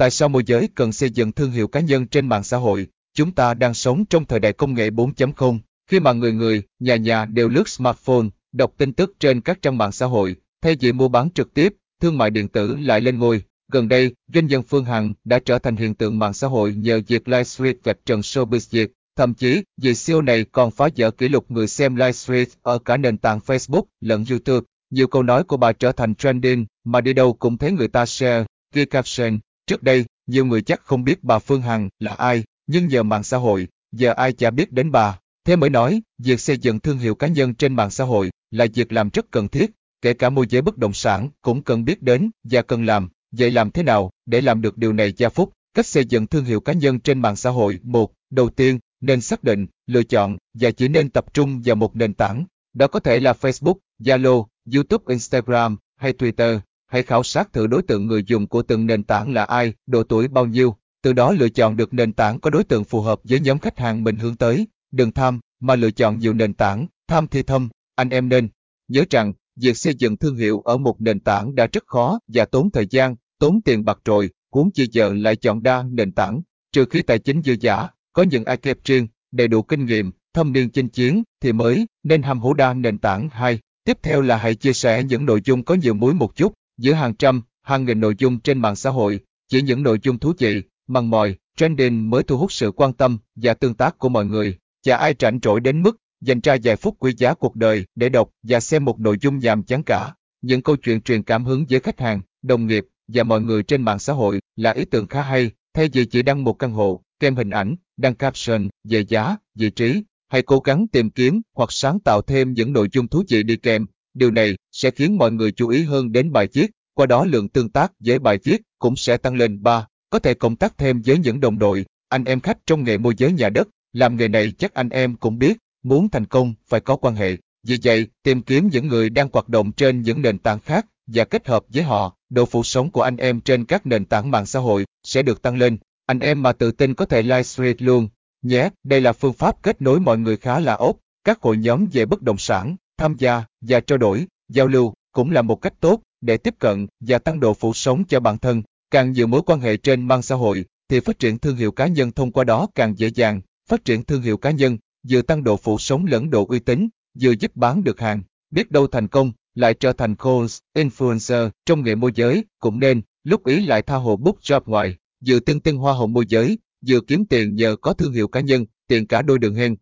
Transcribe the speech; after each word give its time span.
Tại 0.00 0.10
sao 0.10 0.28
môi 0.28 0.42
giới 0.46 0.68
cần 0.74 0.92
xây 0.92 1.10
dựng 1.10 1.32
thương 1.32 1.50
hiệu 1.50 1.68
cá 1.68 1.80
nhân 1.80 2.06
trên 2.06 2.28
mạng 2.28 2.42
xã 2.42 2.56
hội? 2.56 2.86
Chúng 3.14 3.32
ta 3.32 3.54
đang 3.54 3.74
sống 3.74 4.04
trong 4.10 4.24
thời 4.24 4.38
đại 4.40 4.52
công 4.52 4.74
nghệ 4.74 4.90
4.0, 4.90 5.58
khi 5.90 6.00
mà 6.00 6.12
người 6.12 6.32
người, 6.32 6.62
nhà 6.78 6.96
nhà 6.96 7.24
đều 7.24 7.48
lướt 7.48 7.68
smartphone, 7.68 8.26
đọc 8.52 8.72
tin 8.76 8.92
tức 8.92 9.14
trên 9.20 9.40
các 9.40 9.62
trang 9.62 9.78
mạng 9.78 9.92
xã 9.92 10.06
hội, 10.06 10.36
thay 10.62 10.76
vì 10.80 10.92
mua 10.92 11.08
bán 11.08 11.30
trực 11.30 11.54
tiếp, 11.54 11.74
thương 12.00 12.18
mại 12.18 12.30
điện 12.30 12.48
tử 12.48 12.76
lại 12.76 13.00
lên 13.00 13.18
ngôi. 13.18 13.42
Gần 13.72 13.88
đây, 13.88 14.14
doanh 14.34 14.46
nhân 14.46 14.62
Phương 14.62 14.84
Hằng 14.84 15.12
đã 15.24 15.38
trở 15.44 15.58
thành 15.58 15.76
hiện 15.76 15.94
tượng 15.94 16.18
mạng 16.18 16.32
xã 16.32 16.46
hội 16.46 16.74
nhờ 16.74 17.00
việc 17.06 17.28
livestream 17.28 17.74
vạch 17.84 17.98
trần 18.06 18.20
showbiz 18.20 18.68
Việt. 18.70 18.92
Thậm 19.16 19.34
chí, 19.34 19.62
vị 19.82 19.94
siêu 19.94 20.22
này 20.22 20.44
còn 20.52 20.70
phá 20.70 20.88
vỡ 20.96 21.10
kỷ 21.10 21.28
lục 21.28 21.50
người 21.50 21.66
xem 21.66 21.96
livestream 21.96 22.46
ở 22.62 22.78
cả 22.78 22.96
nền 22.96 23.18
tảng 23.18 23.38
Facebook 23.46 23.84
lẫn 24.00 24.24
YouTube. 24.30 24.66
Nhiều 24.90 25.06
câu 25.06 25.22
nói 25.22 25.44
của 25.44 25.56
bà 25.56 25.72
trở 25.72 25.92
thành 25.92 26.14
trending, 26.14 26.66
mà 26.84 27.00
đi 27.00 27.12
đâu 27.12 27.32
cũng 27.32 27.58
thấy 27.58 27.72
người 27.72 27.88
ta 27.88 28.06
share, 28.06 28.44
ghi 28.74 28.84
caption. 28.84 29.38
Trước 29.70 29.82
đây, 29.82 30.04
nhiều 30.26 30.44
người 30.44 30.62
chắc 30.62 30.80
không 30.84 31.04
biết 31.04 31.24
bà 31.24 31.38
Phương 31.38 31.62
Hằng 31.62 31.88
là 31.98 32.12
ai, 32.12 32.44
nhưng 32.66 32.90
giờ 32.90 33.02
mạng 33.02 33.22
xã 33.22 33.36
hội, 33.36 33.68
giờ 33.92 34.12
ai 34.12 34.32
chả 34.32 34.50
biết 34.50 34.72
đến 34.72 34.90
bà. 34.90 35.18
Thế 35.44 35.56
mới 35.56 35.70
nói, 35.70 36.02
việc 36.18 36.40
xây 36.40 36.58
dựng 36.58 36.80
thương 36.80 36.98
hiệu 36.98 37.14
cá 37.14 37.26
nhân 37.26 37.54
trên 37.54 37.74
mạng 37.74 37.90
xã 37.90 38.04
hội 38.04 38.30
là 38.50 38.66
việc 38.74 38.92
làm 38.92 39.10
rất 39.12 39.30
cần 39.30 39.48
thiết, 39.48 39.70
kể 40.02 40.12
cả 40.12 40.30
môi 40.30 40.46
giới 40.48 40.62
bất 40.62 40.76
động 40.76 40.92
sản 40.92 41.28
cũng 41.42 41.62
cần 41.62 41.84
biết 41.84 42.02
đến 42.02 42.30
và 42.44 42.62
cần 42.62 42.86
làm. 42.86 43.08
Vậy 43.32 43.50
làm 43.50 43.70
thế 43.70 43.82
nào 43.82 44.10
để 44.26 44.40
làm 44.40 44.60
được 44.60 44.78
điều 44.78 44.92
này 44.92 45.12
Gia 45.16 45.28
Phúc? 45.28 45.52
Cách 45.74 45.86
xây 45.86 46.04
dựng 46.04 46.26
thương 46.26 46.44
hiệu 46.44 46.60
cá 46.60 46.72
nhân 46.72 47.00
trên 47.00 47.18
mạng 47.18 47.36
xã 47.36 47.50
hội. 47.50 47.78
Một, 47.82 48.12
đầu 48.30 48.50
tiên, 48.50 48.78
nên 49.00 49.20
xác 49.20 49.44
định, 49.44 49.66
lựa 49.86 50.02
chọn 50.02 50.36
và 50.54 50.70
chỉ 50.70 50.88
nên 50.88 51.10
tập 51.10 51.34
trung 51.34 51.62
vào 51.64 51.76
một 51.76 51.96
nền 51.96 52.14
tảng. 52.14 52.44
Đó 52.74 52.86
có 52.86 53.00
thể 53.00 53.20
là 53.20 53.32
Facebook, 53.32 53.76
Zalo, 54.00 54.46
YouTube, 54.74 55.04
Instagram 55.08 55.76
hay 55.96 56.12
Twitter. 56.12 56.60
Hãy 56.90 57.02
khảo 57.02 57.22
sát 57.22 57.52
thử 57.52 57.66
đối 57.66 57.82
tượng 57.82 58.06
người 58.06 58.24
dùng 58.26 58.46
của 58.46 58.62
từng 58.62 58.86
nền 58.86 59.02
tảng 59.02 59.32
là 59.32 59.44
ai, 59.44 59.72
độ 59.86 60.02
tuổi 60.02 60.28
bao 60.28 60.46
nhiêu, 60.46 60.76
từ 61.02 61.12
đó 61.12 61.32
lựa 61.32 61.48
chọn 61.48 61.76
được 61.76 61.94
nền 61.94 62.12
tảng 62.12 62.40
có 62.40 62.50
đối 62.50 62.64
tượng 62.64 62.84
phù 62.84 63.00
hợp 63.00 63.20
với 63.24 63.40
nhóm 63.40 63.58
khách 63.58 63.78
hàng 63.78 64.04
mình 64.04 64.16
hướng 64.16 64.36
tới. 64.36 64.66
Đừng 64.92 65.12
tham, 65.12 65.40
mà 65.60 65.76
lựa 65.76 65.90
chọn 65.90 66.18
nhiều 66.18 66.32
nền 66.32 66.54
tảng, 66.54 66.86
tham 67.08 67.26
thì 67.28 67.42
thâm, 67.42 67.68
anh 67.94 68.10
em 68.10 68.28
nên. 68.28 68.48
Nhớ 68.88 69.04
rằng 69.10 69.32
việc 69.56 69.76
xây 69.76 69.94
dựng 69.94 70.16
thương 70.16 70.36
hiệu 70.36 70.60
ở 70.60 70.76
một 70.76 71.00
nền 71.00 71.20
tảng 71.20 71.54
đã 71.54 71.66
rất 71.72 71.86
khó 71.86 72.18
và 72.28 72.44
tốn 72.44 72.70
thời 72.70 72.86
gian, 72.86 73.16
tốn 73.38 73.60
tiền 73.64 73.84
bạc 73.84 73.98
rồi, 74.04 74.30
cuốn 74.50 74.70
chi 74.74 74.88
giờ 74.92 75.12
lại 75.14 75.36
chọn 75.36 75.62
đa 75.62 75.84
nền 75.90 76.12
tảng, 76.12 76.42
trừ 76.72 76.84
khi 76.90 77.02
tài 77.02 77.18
chính 77.18 77.42
dư 77.42 77.56
giả, 77.60 77.88
có 78.12 78.22
những 78.22 78.44
ai 78.44 78.56
kẹp 78.56 78.78
riêng, 78.84 79.08
đầy 79.32 79.48
đủ 79.48 79.62
kinh 79.62 79.86
nghiệm, 79.86 80.10
thâm 80.34 80.52
niên 80.52 80.70
chinh 80.70 80.88
chiến 80.88 81.22
thì 81.40 81.52
mới 81.52 81.86
nên 82.02 82.22
ham 82.22 82.40
hữu 82.40 82.54
đa 82.54 82.74
nền 82.74 82.98
tảng 82.98 83.28
hay. 83.28 83.58
Tiếp 83.84 83.98
theo 84.02 84.20
là 84.20 84.36
hãy 84.36 84.54
chia 84.54 84.72
sẻ 84.72 85.02
những 85.02 85.26
nội 85.26 85.40
dung 85.44 85.64
có 85.64 85.74
nhiều 85.74 85.94
muối 85.94 86.14
một 86.14 86.36
chút, 86.36 86.52
giữa 86.80 86.92
hàng 86.92 87.14
trăm, 87.14 87.42
hàng 87.62 87.84
nghìn 87.84 88.00
nội 88.00 88.14
dung 88.18 88.40
trên 88.40 88.58
mạng 88.58 88.76
xã 88.76 88.90
hội, 88.90 89.20
chỉ 89.48 89.62
những 89.62 89.82
nội 89.82 89.98
dung 90.02 90.18
thú 90.18 90.32
vị, 90.38 90.62
mằn 90.86 91.06
mòi, 91.06 91.36
trending 91.56 92.10
mới 92.10 92.22
thu 92.22 92.38
hút 92.38 92.52
sự 92.52 92.70
quan 92.70 92.92
tâm 92.92 93.18
và 93.36 93.54
tương 93.54 93.74
tác 93.74 93.98
của 93.98 94.08
mọi 94.08 94.26
người. 94.26 94.58
Chả 94.82 94.96
ai 94.96 95.14
rảnh 95.18 95.38
rỗi 95.42 95.60
đến 95.60 95.82
mức 95.82 95.96
dành 96.20 96.40
ra 96.40 96.56
vài 96.64 96.76
phút 96.76 96.96
quý 96.98 97.12
giá 97.16 97.34
cuộc 97.34 97.56
đời 97.56 97.84
để 97.94 98.08
đọc 98.08 98.30
và 98.42 98.60
xem 98.60 98.84
một 98.84 99.00
nội 99.00 99.16
dung 99.20 99.38
nhàm 99.38 99.62
chán 99.62 99.82
cả. 99.82 100.14
Những 100.42 100.62
câu 100.62 100.76
chuyện 100.76 101.00
truyền 101.00 101.22
cảm 101.22 101.44
hứng 101.44 101.64
với 101.70 101.80
khách 101.80 102.00
hàng, 102.00 102.20
đồng 102.42 102.66
nghiệp 102.66 102.86
và 103.08 103.22
mọi 103.22 103.40
người 103.40 103.62
trên 103.62 103.82
mạng 103.82 103.98
xã 103.98 104.12
hội 104.12 104.40
là 104.56 104.70
ý 104.70 104.84
tưởng 104.84 105.06
khá 105.06 105.22
hay, 105.22 105.50
thay 105.74 105.88
vì 105.92 106.04
chỉ 106.04 106.22
đăng 106.22 106.44
một 106.44 106.52
căn 106.52 106.72
hộ, 106.72 107.02
kèm 107.20 107.36
hình 107.36 107.50
ảnh, 107.50 107.76
đăng 107.96 108.14
caption 108.14 108.68
về 108.84 109.04
giá, 109.08 109.36
vị 109.54 109.70
trí, 109.70 110.02
hãy 110.28 110.42
cố 110.42 110.60
gắng 110.60 110.88
tìm 110.88 111.10
kiếm 111.10 111.40
hoặc 111.56 111.72
sáng 111.72 112.00
tạo 112.00 112.22
thêm 112.22 112.52
những 112.52 112.72
nội 112.72 112.88
dung 112.92 113.08
thú 113.08 113.22
vị 113.28 113.42
đi 113.42 113.56
kèm. 113.56 113.86
Điều 114.14 114.30
này 114.30 114.56
sẽ 114.72 114.90
khiến 114.90 115.18
mọi 115.18 115.32
người 115.32 115.52
chú 115.52 115.68
ý 115.68 115.82
hơn 115.82 116.12
đến 116.12 116.32
bài 116.32 116.48
viết, 116.52 116.70
qua 116.94 117.06
đó 117.06 117.24
lượng 117.24 117.48
tương 117.48 117.68
tác 117.68 117.92
với 118.00 118.18
bài 118.18 118.38
viết 118.44 118.60
cũng 118.78 118.96
sẽ 118.96 119.16
tăng 119.16 119.34
lên 119.34 119.62
3. 119.62 119.86
Có 120.10 120.18
thể 120.18 120.34
cộng 120.34 120.56
tác 120.56 120.78
thêm 120.78 121.02
với 121.02 121.18
những 121.18 121.40
đồng 121.40 121.58
đội, 121.58 121.84
anh 122.08 122.24
em 122.24 122.40
khách 122.40 122.58
trong 122.66 122.84
nghề 122.84 122.98
môi 122.98 123.14
giới 123.16 123.32
nhà 123.32 123.48
đất, 123.48 123.68
làm 123.92 124.16
nghề 124.16 124.28
này 124.28 124.52
chắc 124.58 124.74
anh 124.74 124.88
em 124.88 125.16
cũng 125.16 125.38
biết, 125.38 125.56
muốn 125.82 126.08
thành 126.08 126.26
công 126.26 126.54
phải 126.68 126.80
có 126.80 126.96
quan 126.96 127.14
hệ. 127.14 127.36
Vì 127.66 127.78
vậy, 127.82 128.06
tìm 128.22 128.42
kiếm 128.42 128.68
những 128.72 128.88
người 128.88 129.10
đang 129.10 129.28
hoạt 129.32 129.48
động 129.48 129.72
trên 129.72 130.02
những 130.02 130.22
nền 130.22 130.38
tảng 130.38 130.60
khác 130.60 130.86
và 131.06 131.24
kết 131.24 131.48
hợp 131.48 131.64
với 131.68 131.82
họ, 131.82 132.16
độ 132.30 132.46
phụ 132.46 132.62
sống 132.62 132.90
của 132.90 133.02
anh 133.02 133.16
em 133.16 133.40
trên 133.40 133.64
các 133.64 133.86
nền 133.86 134.04
tảng 134.04 134.30
mạng 134.30 134.46
xã 134.46 134.58
hội 134.58 134.84
sẽ 135.04 135.22
được 135.22 135.42
tăng 135.42 135.56
lên. 135.56 135.78
Anh 136.06 136.20
em 136.20 136.42
mà 136.42 136.52
tự 136.52 136.72
tin 136.72 136.94
có 136.94 137.04
thể 137.04 137.22
livestream 137.22 137.74
luôn. 137.78 138.08
Nhé, 138.42 138.70
đây 138.84 139.00
là 139.00 139.12
phương 139.12 139.32
pháp 139.32 139.62
kết 139.62 139.82
nối 139.82 140.00
mọi 140.00 140.18
người 140.18 140.36
khá 140.36 140.60
là 140.60 140.74
ốp. 140.74 140.96
Các 141.24 141.40
hội 141.42 141.56
nhóm 141.56 141.86
về 141.92 142.06
bất 142.06 142.22
động 142.22 142.38
sản, 142.38 142.76
tham 143.00 143.14
gia 143.18 143.44
và 143.60 143.80
trao 143.80 143.98
đổi, 143.98 144.26
giao 144.48 144.66
lưu 144.66 144.94
cũng 145.12 145.30
là 145.30 145.42
một 145.42 145.56
cách 145.56 145.74
tốt 145.80 146.00
để 146.20 146.36
tiếp 146.36 146.54
cận 146.58 146.86
và 147.00 147.18
tăng 147.18 147.40
độ 147.40 147.54
phủ 147.54 147.72
sống 147.74 148.04
cho 148.08 148.20
bản 148.20 148.38
thân. 148.38 148.62
Càng 148.90 149.12
nhiều 149.12 149.26
mối 149.26 149.42
quan 149.46 149.60
hệ 149.60 149.76
trên 149.76 150.08
mạng 150.08 150.22
xã 150.22 150.34
hội 150.34 150.64
thì 150.88 151.00
phát 151.00 151.18
triển 151.18 151.38
thương 151.38 151.56
hiệu 151.56 151.72
cá 151.72 151.86
nhân 151.86 152.12
thông 152.12 152.32
qua 152.32 152.44
đó 152.44 152.68
càng 152.74 152.98
dễ 152.98 153.08
dàng. 153.08 153.40
Phát 153.68 153.84
triển 153.84 154.04
thương 154.04 154.22
hiệu 154.22 154.36
cá 154.36 154.50
nhân 154.50 154.78
vừa 155.08 155.22
tăng 155.22 155.44
độ 155.44 155.56
phủ 155.56 155.78
sống 155.78 156.06
lẫn 156.06 156.30
độ 156.30 156.46
uy 156.46 156.58
tín, 156.58 156.88
vừa 157.20 157.30
giúp 157.30 157.56
bán 157.56 157.84
được 157.84 158.00
hàng. 158.00 158.22
Biết 158.50 158.70
đâu 158.70 158.86
thành 158.86 159.08
công, 159.08 159.32
lại 159.54 159.74
trở 159.74 159.92
thành 159.92 160.16
calls, 160.16 160.58
influencer 160.74 161.50
trong 161.66 161.82
nghề 161.82 161.94
môi 161.94 162.12
giới, 162.14 162.44
cũng 162.58 162.80
nên, 162.80 163.02
lúc 163.24 163.46
ý 163.46 163.66
lại 163.66 163.82
tha 163.82 163.96
hồ 163.96 164.16
book 164.16 164.40
job 164.40 164.60
ngoài, 164.66 164.96
vừa 165.26 165.40
tương 165.40 165.60
tương 165.60 165.78
hoa 165.78 165.94
hậu 165.94 166.06
môi 166.06 166.24
giới, 166.28 166.58
vừa 166.86 167.00
kiếm 167.00 167.24
tiền 167.24 167.54
nhờ 167.54 167.76
có 167.76 167.92
thương 167.92 168.12
hiệu 168.12 168.28
cá 168.28 168.40
nhân, 168.40 168.66
tiền 168.88 169.06
cả 169.06 169.22
đôi 169.22 169.38
đường 169.38 169.54
hen. 169.54 169.76